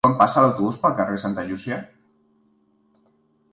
Quan 0.05 0.13
passa 0.19 0.43
l'autobús 0.43 0.79
pel 0.85 0.95
carrer 1.01 1.19
Santa 1.25 1.45
Llúcia? 1.51 1.79